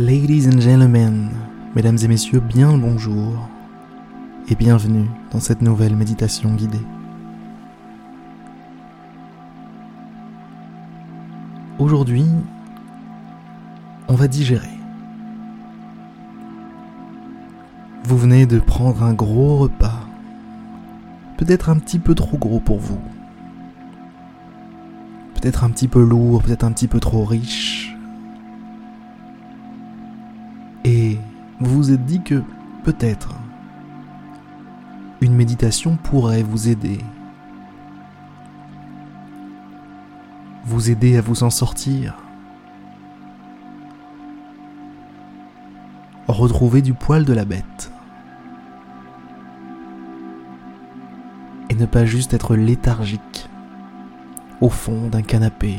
[0.00, 1.30] Ladies and gentlemen,
[1.76, 3.48] mesdames et messieurs, bien le bonjour
[4.48, 6.84] et bienvenue dans cette nouvelle méditation guidée.
[11.78, 12.26] Aujourd'hui,
[14.08, 14.66] on va digérer.
[18.02, 20.08] Vous venez de prendre un gros repas,
[21.36, 22.98] peut-être un petit peu trop gros pour vous,
[25.34, 27.93] peut-être un petit peu lourd, peut-être un petit peu trop riche
[31.84, 32.42] vous êtes dit que
[32.82, 33.34] peut-être
[35.20, 36.96] une méditation pourrait vous aider.
[40.64, 42.16] Vous aider à vous en sortir.
[46.26, 47.92] Retrouver du poil de la bête.
[51.68, 53.50] Et ne pas juste être léthargique
[54.62, 55.78] au fond d'un canapé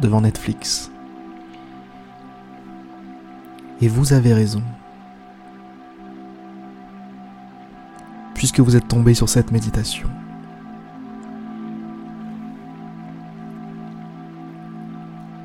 [0.00, 0.90] devant Netflix.
[3.80, 4.64] Et vous avez raison.
[8.44, 10.06] Puisque vous êtes tombé sur cette méditation.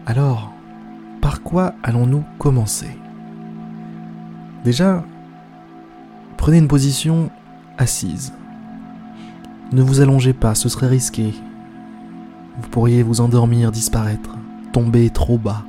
[0.05, 0.51] Alors,
[1.21, 2.89] par quoi allons-nous commencer?
[4.65, 5.05] Déjà,
[6.35, 7.29] prenez une position
[7.77, 8.33] assise.
[9.71, 11.33] Ne vous allongez pas, ce serait risqué.
[12.61, 14.35] Vous pourriez vous endormir, disparaître,
[14.73, 15.63] tomber trop bas.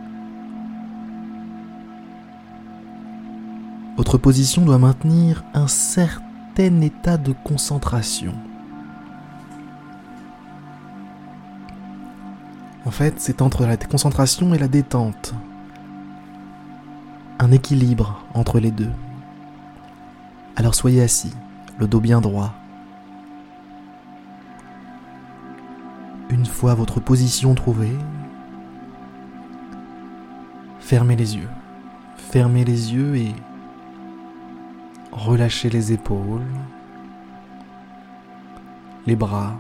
[3.97, 8.35] Votre position doit maintenir un certain état de concentration.
[12.85, 15.35] En fait, c'est entre la concentration et la détente.
[17.39, 18.91] Un équilibre entre les deux.
[20.57, 21.33] Alors soyez assis,
[21.79, 22.53] le dos bien droit.
[26.29, 27.97] Une fois votre position trouvée,
[30.81, 31.49] fermez les yeux.
[32.17, 33.35] Fermez les yeux et
[35.25, 36.47] relâchez les épaules,
[39.07, 39.59] les bras.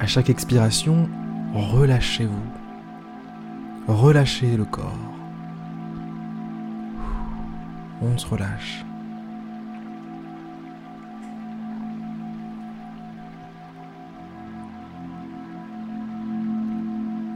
[0.00, 1.08] À chaque expiration,
[1.54, 2.48] relâchez-vous.
[3.86, 5.14] Relâchez le corps.
[8.02, 8.84] On se relâche.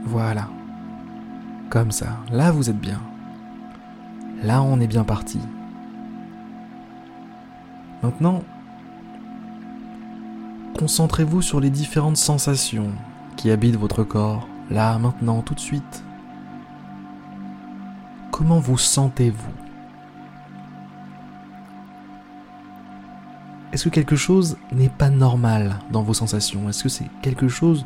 [0.05, 0.47] Voilà.
[1.69, 2.19] Comme ça.
[2.31, 3.01] Là, vous êtes bien.
[4.43, 5.39] Là, on est bien parti.
[8.01, 8.43] Maintenant,
[10.77, 12.91] concentrez-vous sur les différentes sensations
[13.37, 16.03] qui habitent votre corps, là, maintenant, tout de suite.
[18.31, 19.51] Comment vous sentez-vous?
[23.71, 26.67] Est-ce que quelque chose n'est pas normal dans vos sensations?
[26.67, 27.85] Est-ce que c'est quelque chose...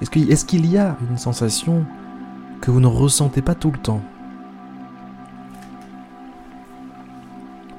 [0.00, 1.86] Est-ce qu'il y a une sensation
[2.60, 4.02] que vous ne ressentez pas tout le temps?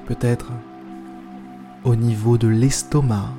[0.04, 0.52] Peut-être
[1.84, 3.30] au niveau de l'estomac.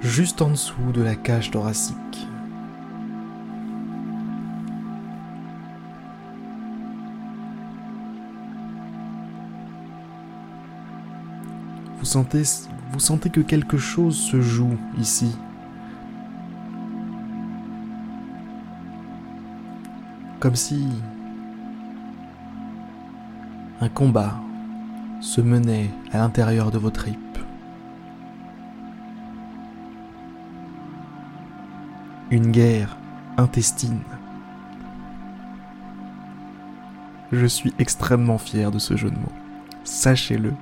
[0.00, 1.96] Juste en dessous de la cage thoracique.
[11.98, 12.42] Vous sentez,
[12.92, 15.36] vous sentez que quelque chose se joue ici,
[20.40, 20.88] comme si
[23.82, 24.34] un combat
[25.20, 27.18] se menait à l'intérieur de vos tripes.
[32.30, 32.96] Une guerre
[33.36, 34.00] intestine.
[37.32, 39.32] Je suis extrêmement fier de ce jeu de mots.
[39.84, 40.54] Sachez-le.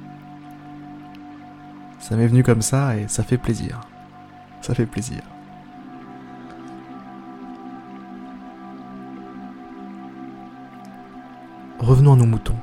[2.00, 3.80] Ça m'est venu comme ça et ça fait plaisir.
[4.60, 5.22] Ça fait plaisir.
[12.16, 12.56] Nos moutons.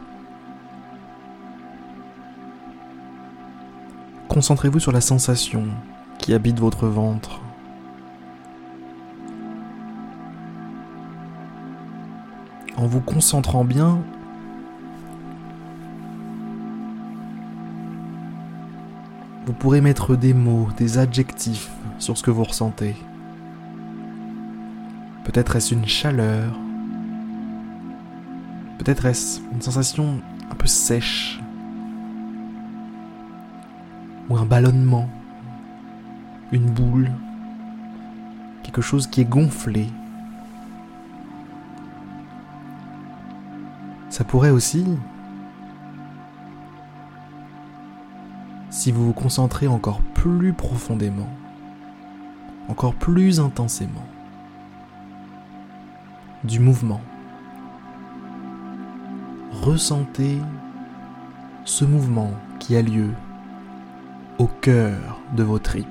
[4.27, 5.65] Concentrez-vous sur la sensation
[6.17, 7.41] qui habite votre ventre.
[12.75, 13.99] En vous concentrant bien,
[19.45, 22.95] vous pourrez mettre des mots, des adjectifs sur ce que vous ressentez.
[25.23, 26.57] Peut-être est-ce une chaleur,
[28.77, 31.39] Peut-être est-ce une sensation un peu sèche
[34.29, 35.07] ou un ballonnement,
[36.51, 37.11] une boule,
[38.63, 39.87] quelque chose qui est gonflé.
[44.09, 44.85] Ça pourrait aussi,
[48.69, 51.29] si vous vous concentrez encore plus profondément,
[52.69, 54.05] encore plus intensément
[56.43, 57.01] du mouvement.
[59.65, 60.37] Ressentez
[61.63, 63.09] ce mouvement qui a lieu
[64.37, 65.87] au cœur de vos tripes.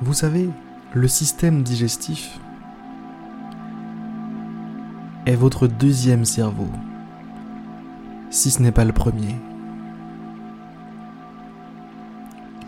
[0.00, 0.48] Vous savez,
[0.92, 2.38] le système digestif
[5.26, 6.70] est votre deuxième cerveau,
[8.30, 9.34] si ce n'est pas le premier.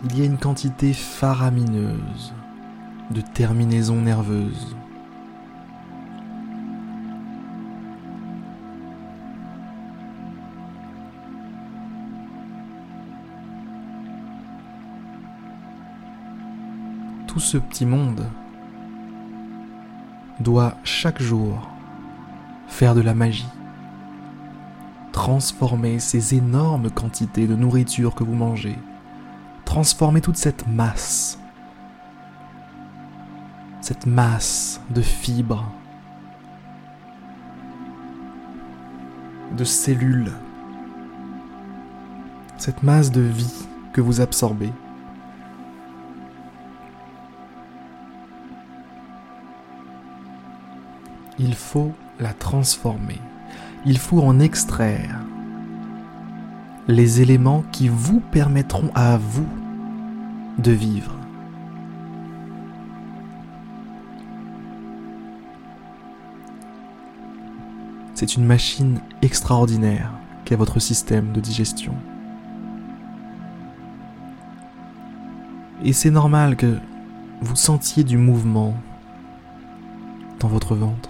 [0.03, 2.33] Il y a une quantité faramineuse
[3.09, 4.75] de terminaisons nerveuses.
[17.29, 18.25] Tout ce petit monde
[20.39, 21.69] doit chaque jour
[22.67, 23.47] faire de la magie,
[25.11, 28.77] transformer ces énormes quantités de nourriture que vous mangez,
[29.63, 31.39] transformer toute cette masse
[33.81, 35.65] cette masse de fibres,
[39.55, 40.31] de cellules,
[42.57, 44.71] cette masse de vie que vous absorbez.
[51.39, 53.19] Il faut la transformer.
[53.85, 55.21] Il faut en extraire
[56.87, 59.47] les éléments qui vous permettront à vous
[60.57, 61.15] de vivre.
[68.15, 70.11] C'est une machine extraordinaire
[70.43, 71.93] qu'est votre système de digestion.
[75.85, 76.79] Et c'est normal que
[77.41, 78.75] vous sentiez du mouvement
[80.39, 81.08] dans votre ventre.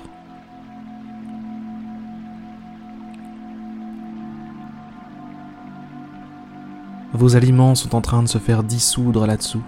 [7.20, 9.62] Vos aliments sont en train de se faire dissoudre là-dessous.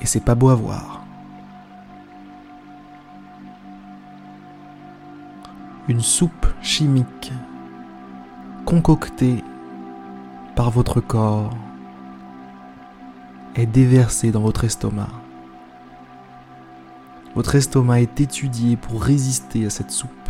[0.00, 1.04] Et c'est pas beau à voir.
[5.88, 7.32] une soupe chimique
[8.64, 9.44] concoctée
[10.56, 11.50] par votre corps
[13.54, 15.10] est déversée dans votre estomac.
[17.34, 20.23] Votre estomac est étudié pour résister à cette soupe.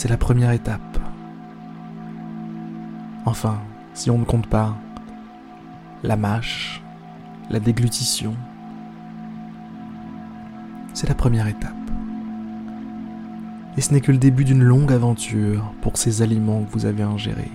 [0.00, 0.98] C'est la première étape.
[3.26, 3.60] Enfin,
[3.92, 4.74] si on ne compte pas
[6.02, 6.82] la mâche,
[7.50, 8.34] la déglutition.
[10.94, 11.74] C'est la première étape.
[13.76, 17.02] Et ce n'est que le début d'une longue aventure pour ces aliments que vous avez
[17.02, 17.52] ingérés.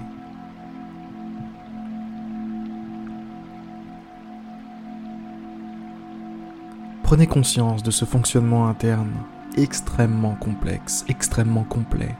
[7.01, 9.13] Prenez conscience de ce fonctionnement interne
[9.57, 12.15] extrêmement complexe, extrêmement complet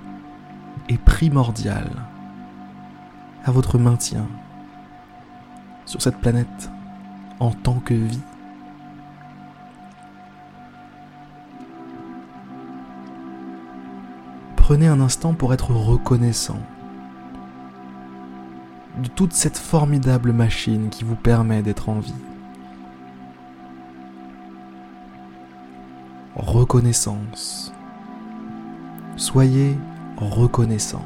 [0.89, 1.89] et primordial
[3.43, 4.27] à votre maintien
[5.85, 6.69] sur cette planète
[7.39, 8.21] en tant que vie.
[14.55, 16.59] Prenez un instant pour être reconnaissant
[18.97, 22.13] de toute cette formidable machine qui vous permet d'être en vie.
[26.35, 27.73] Reconnaissance.
[29.17, 29.77] Soyez
[30.17, 31.05] reconnaissant.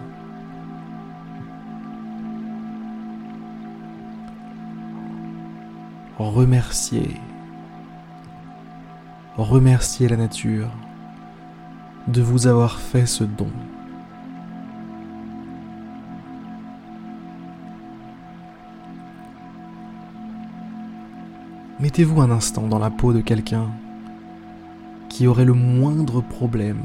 [6.20, 7.16] remercier,
[9.38, 10.70] remercier la nature
[12.08, 13.52] de vous avoir fait ce don.
[21.80, 23.70] Mettez-vous un instant dans la peau de quelqu'un
[25.08, 26.84] qui aurait le moindre problème,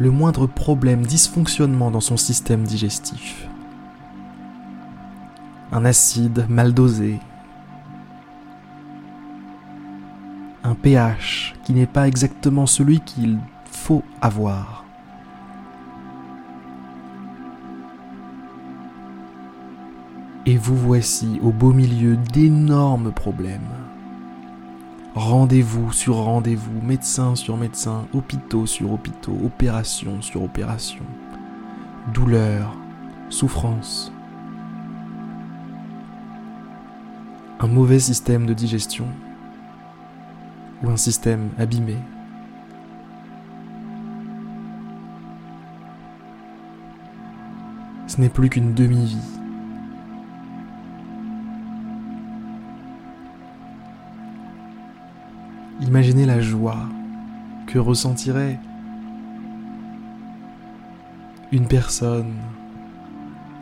[0.00, 3.46] le moindre problème, dysfonctionnement dans son système digestif
[5.72, 7.20] un acide mal dosé,
[10.64, 13.38] un pH qui n'est pas exactement celui qu'il
[13.70, 14.84] faut avoir.
[20.46, 23.79] Et vous voici au beau milieu d'énormes problèmes.
[25.20, 31.04] Rendez-vous sur rendez-vous, médecin sur médecin, hôpitaux sur hôpitaux, opération sur opération,
[32.14, 32.74] douleur,
[33.28, 34.10] souffrance,
[37.60, 39.04] un mauvais système de digestion
[40.82, 41.98] ou un système abîmé.
[48.06, 49.39] Ce n'est plus qu'une demi-vie.
[55.90, 56.86] Imaginez la joie
[57.66, 58.60] que ressentirait
[61.50, 62.36] une personne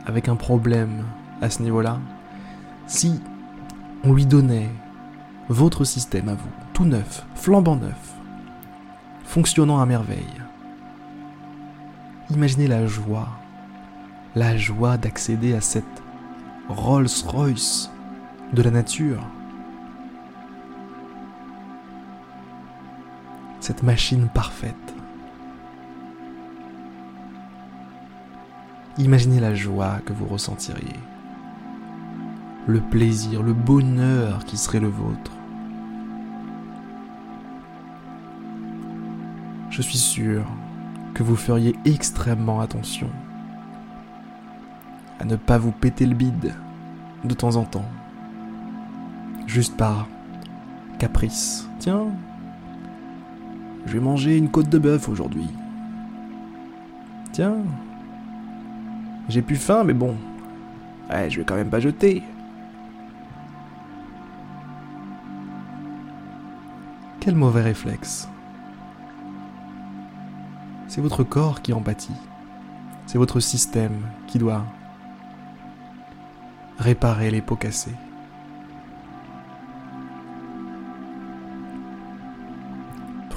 [0.04, 1.04] avec un problème
[1.40, 1.98] à ce niveau-là
[2.86, 3.18] si
[4.04, 4.68] on lui donnait
[5.48, 8.14] votre système à vous, tout neuf, flambant neuf,
[9.24, 10.42] fonctionnant à merveille.
[12.28, 13.30] Imaginez la joie,
[14.34, 16.02] la joie d'accéder à cette
[16.68, 17.90] Rolls-Royce
[18.52, 19.24] de la nature.
[23.68, 24.94] Cette machine parfaite.
[28.96, 30.96] Imaginez la joie que vous ressentiriez
[32.66, 35.32] le plaisir, le bonheur qui serait le vôtre.
[39.68, 40.46] Je suis sûr
[41.12, 43.10] que vous feriez extrêmement attention
[45.20, 46.54] à ne pas vous péter le bide
[47.22, 47.90] de temps en temps,
[49.46, 50.08] juste par
[50.98, 51.68] caprice.
[51.80, 52.06] Tiens,
[53.86, 55.48] je vais manger une côte de bœuf aujourd'hui.
[57.32, 57.56] Tiens,
[59.28, 60.16] j'ai plus faim, mais bon,
[61.10, 62.22] je vais quand même pas jeter.
[67.20, 68.28] Quel mauvais réflexe.
[70.86, 72.12] C'est votre corps qui en pâtit.
[73.06, 74.64] C'est votre système qui doit
[76.78, 77.94] réparer les pots cassés.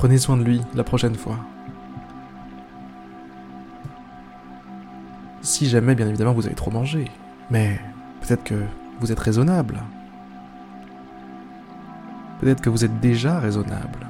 [0.02, 1.38] Prenez soin de lui la prochaine fois.
[5.44, 7.06] Si jamais, bien évidemment, vous avez trop mangé.
[7.52, 7.80] Mais
[8.20, 8.64] peut-être que
[9.00, 9.80] vous êtes raisonnable.
[12.40, 14.08] Peut-être que vous êtes déjà raisonnable.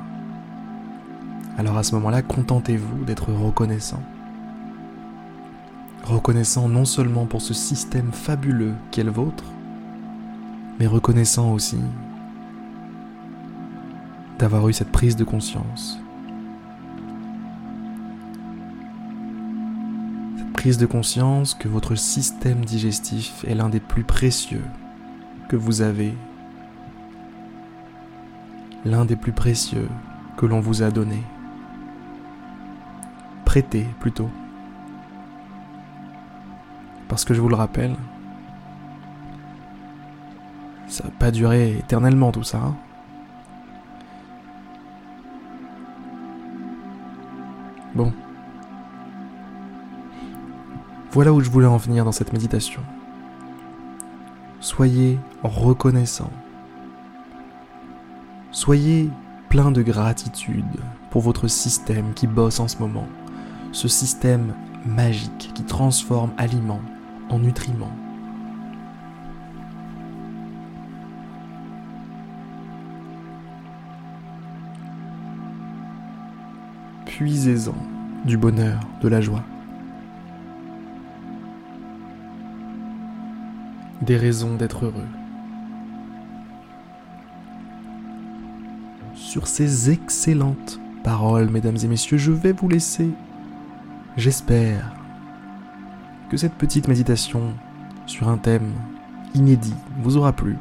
[1.57, 4.01] Alors à ce moment-là, contentez-vous d'être reconnaissant.
[6.05, 9.43] Reconnaissant non seulement pour ce système fabuleux qu'est le vôtre,
[10.79, 11.79] mais reconnaissant aussi
[14.41, 15.99] d'avoir eu cette prise de conscience.
[20.35, 24.63] Cette prise de conscience que votre système digestif est l'un des plus précieux
[25.47, 26.15] que vous avez
[28.83, 29.87] l'un des plus précieux
[30.37, 31.21] que l'on vous a donné.
[33.45, 34.29] Prêtez plutôt.
[37.07, 37.95] Parce que je vous le rappelle,
[40.87, 42.57] ça va pas durer éternellement tout ça.
[42.57, 42.75] Hein.
[51.11, 52.81] Voilà où je voulais en venir dans cette méditation.
[54.61, 56.31] Soyez reconnaissant
[58.51, 59.09] Soyez
[59.49, 63.07] plein de gratitude pour votre système qui bosse en ce moment.
[63.73, 64.53] Ce système
[64.85, 66.81] magique qui transforme aliments
[67.29, 67.91] en nutriments.
[77.05, 77.75] Puisez-en
[78.25, 79.43] du bonheur, de la joie.
[84.01, 85.07] Des raisons d'être heureux.
[89.31, 93.09] sur ces excellentes paroles, mesdames et messieurs, je vais vous laisser.
[94.17, 94.93] J'espère
[96.29, 97.53] que cette petite méditation
[98.07, 98.73] sur un thème
[99.33, 100.57] inédit vous aura plu.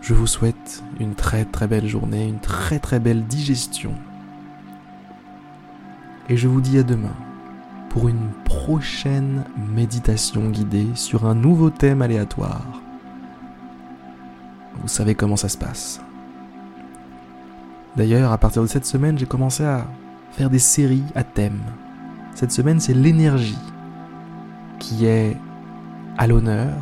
[0.00, 3.92] Je vous souhaite une très très belle journée, une très très belle digestion.
[6.30, 7.14] Et je vous dis à demain
[7.90, 12.82] pour une prochaine méditation guidée sur un nouveau thème aléatoire.
[14.80, 16.00] Vous savez comment ça se passe.
[17.96, 19.86] D'ailleurs, à partir de cette semaine, j'ai commencé à
[20.32, 21.60] faire des séries à thème.
[22.34, 23.58] Cette semaine, c'est l'énergie
[24.78, 25.36] qui est
[26.16, 26.74] à l'honneur.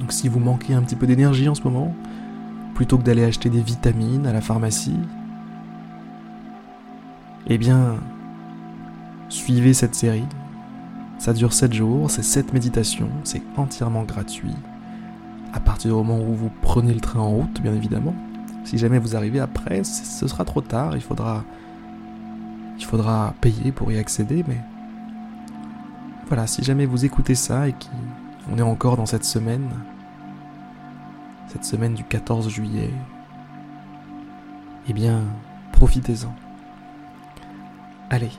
[0.00, 1.94] Donc si vous manquez un petit peu d'énergie en ce moment,
[2.74, 4.98] plutôt que d'aller acheter des vitamines à la pharmacie,
[7.46, 7.96] eh bien,
[9.42, 10.26] suivez cette série.
[11.18, 14.54] Ça dure 7 jours, c'est 7 méditations, c'est entièrement gratuit
[15.52, 18.14] à partir du moment où vous prenez le train en route, bien évidemment.
[18.64, 21.44] Si jamais vous arrivez après, ce sera trop tard, il faudra,
[22.78, 24.58] il faudra payer pour y accéder, mais
[26.28, 29.68] voilà, si jamais vous écoutez ça et qu'on est encore dans cette semaine,
[31.48, 32.90] cette semaine du 14 juillet,
[34.88, 35.20] eh bien,
[35.72, 36.32] profitez-en.
[38.08, 38.30] Allez,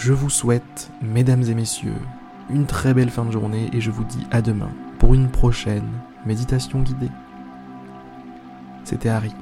[0.00, 2.00] je vous souhaite, mesdames et messieurs,
[2.48, 5.90] une très belle fin de journée et je vous dis à demain pour une prochaine
[6.24, 7.10] méditation guidée.
[8.82, 9.34] C'était Harry.